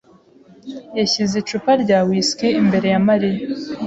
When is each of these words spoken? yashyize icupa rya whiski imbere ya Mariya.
yashyize 0.97 1.33
icupa 1.41 1.71
rya 1.83 1.99
whiski 2.07 2.47
imbere 2.61 2.87
ya 2.93 2.99
Mariya. 3.07 3.39